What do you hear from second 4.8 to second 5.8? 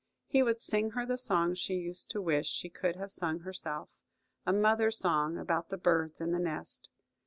song about the